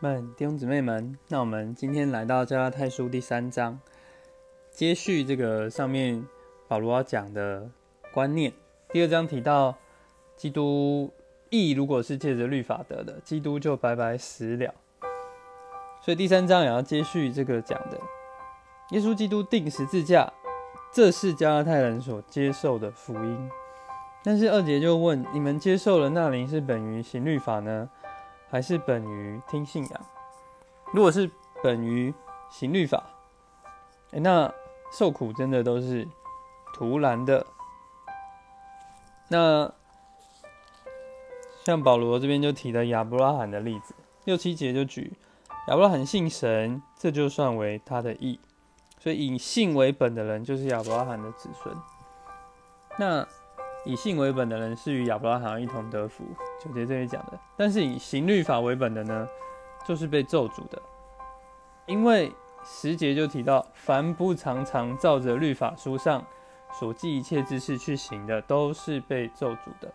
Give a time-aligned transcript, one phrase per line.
[0.00, 3.80] 们弟兄姊妹们，那我们今天来到加拉太书第三章，
[4.70, 6.24] 接续这个上面
[6.68, 7.68] 保罗要讲的
[8.14, 8.52] 观念。
[8.92, 9.76] 第二章提到，
[10.36, 11.10] 基督
[11.50, 14.72] 义如果是借着律法得的，基督就白白死了。
[16.00, 17.98] 所以第三章也要接续这个讲的，
[18.90, 20.32] 耶稣基督定十字架，
[20.92, 23.50] 这是加拉太人所接受的福音。
[24.22, 27.90] 但是二节就问：你们接受了那灵是本于行律法呢？
[28.50, 30.00] 还是本于听信仰。
[30.92, 31.30] 如果是
[31.62, 32.12] 本于
[32.50, 33.04] 行律法，
[34.12, 34.52] 哎，那
[34.90, 36.08] 受苦真的都是
[36.72, 37.46] 徒然的。
[39.28, 39.70] 那
[41.64, 45.12] 像保罗这边就提了亚伯拉罕的例子，六七节就举
[45.68, 48.40] 亚伯拉罕信神，这就算为他的义。
[48.98, 51.76] 所以以信为本的人就是亚伯拉罕的子孙。
[52.96, 53.28] 那
[53.84, 56.24] 以信为本的人是与亚伯拉罕一同得福，
[56.62, 57.38] 九节这里讲的。
[57.56, 59.26] 但是以行律法为本的呢，
[59.86, 60.80] 就是被咒诅的。
[61.86, 62.30] 因为
[62.64, 66.22] 十节就提到，凡不常常照着律法书上
[66.72, 69.90] 所记一切之事去行的，都是被咒诅的。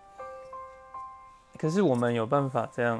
[1.59, 2.99] 可是我们有办法这样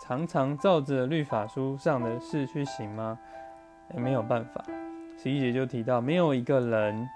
[0.00, 3.18] 常常照着律法书上的事去行吗？
[3.94, 4.64] 也没有办法。
[5.18, 7.08] 十一节就提到，没有一个人。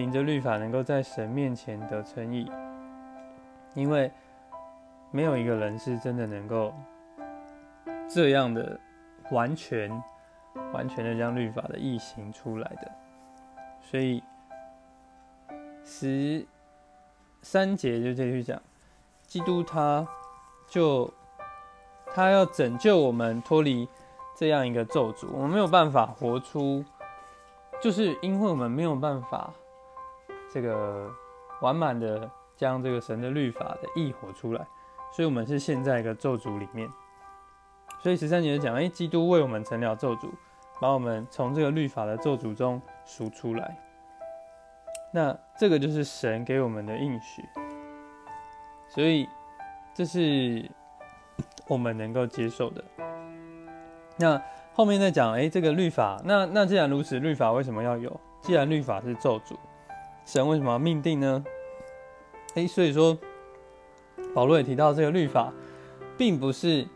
[0.00, 2.50] 凭着律法能够在神面前得称义，
[3.74, 4.10] 因为
[5.10, 6.72] 没有一个人是真的能够
[8.08, 8.80] 这样的
[9.30, 9.90] 完全、
[10.72, 12.90] 完全的将律法的意行出来的。
[13.82, 14.24] 所以
[15.84, 16.46] 十
[17.42, 18.58] 三节就继续讲，
[19.26, 20.08] 基督他
[20.66, 21.12] 就
[22.06, 23.86] 他要拯救我们脱离
[24.34, 26.82] 这样一个咒诅，我们没有办法活出，
[27.82, 29.52] 就是因为我们没有办法。
[30.52, 31.10] 这个
[31.60, 34.66] 完满的将这个神的律法的意活出来，
[35.12, 36.88] 所以我们是陷在一个咒诅里面。
[38.02, 40.30] 所以十三节讲，哎，基督为我们成了咒诅，
[40.80, 43.76] 把我们从这个律法的咒诅中赎出来。
[45.12, 47.42] 那这个就是神给我们的应许，
[48.88, 49.28] 所以
[49.92, 50.70] 这是
[51.66, 52.82] 我们能够接受的。
[54.16, 54.40] 那
[54.72, 58.20] 后面再讲，哎，这个律法，那那既然如此，律法为什么要有？
[58.40, 59.56] 既然律法是咒诅。
[60.24, 61.44] 神为什么要命定呢？
[62.54, 63.18] 诶，所以说
[64.34, 65.52] 保罗也提到这个律法，
[66.16, 66.86] 并不是，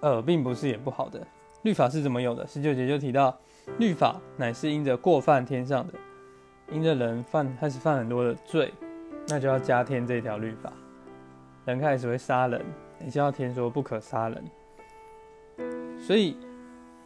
[0.00, 1.26] 呃，并不是也不好的。
[1.62, 2.46] 律法是怎么有的？
[2.46, 3.38] 十九节就提到，
[3.78, 5.94] 律法乃是因着过犯天上的，
[6.72, 8.72] 因着人犯开始犯很多的罪，
[9.28, 10.72] 那就要加添这条律法。
[11.66, 12.64] 人开始会杀人，
[13.04, 14.44] 也就要天说不可杀人。
[15.98, 16.36] 所以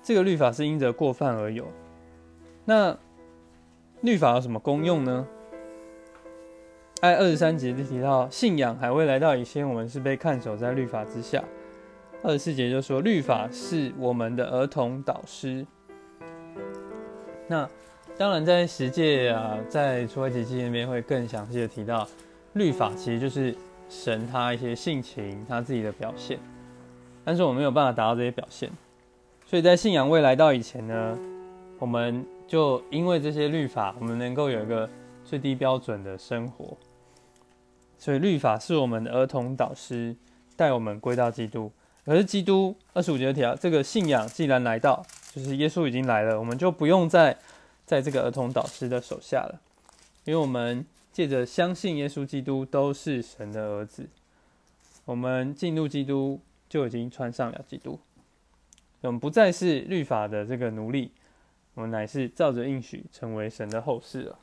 [0.01, 1.67] 这个律法是因着过犯而有。
[2.65, 2.97] 那
[4.05, 5.27] 律法有什么功用呢？
[7.01, 11.43] 在二十三节就提到，信仰还未来到以前，我们是被看守在律法之下。
[12.23, 15.67] 二十四节就说，律法是我们的儿童导师。
[17.49, 17.67] 那
[18.19, 22.07] 当然，在十诫啊，在出埃及记那边会更详细的提到，
[22.53, 23.57] 律法其实就是
[23.89, 26.39] 神他一些性情，他自己的表现。
[27.25, 28.71] 但是我们没有办法达到这些表现，
[29.47, 31.19] 所以在信仰未来到以前呢，
[31.79, 32.23] 我们。
[32.47, 34.89] 就因为这些律法，我们能够有一个
[35.25, 36.77] 最低标准的生活，
[37.99, 40.15] 所以律法是我们的儿童导师，
[40.55, 41.73] 带我们归到基督。
[42.05, 47.37] 可是基督二十五节提到，这个信仰既然来到，就是耶稣已经来了，我们就不用再
[47.87, 49.61] 在这个儿童导师的手下了，
[50.25, 54.07] 因为我们借着相信耶稣基督都是神的儿子，
[55.07, 56.39] 我们进入基督
[56.69, 57.99] 就已经穿上了基督，
[59.01, 61.11] 我们不再是律法的这个奴隶。
[61.75, 64.39] 我们乃是照着应许成为神的后世了。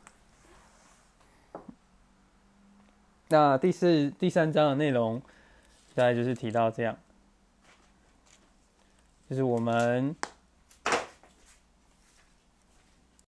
[3.30, 5.22] 那第四、第三章的内容，
[5.96, 6.98] 大概就是提到这样，
[9.30, 10.14] 就是我们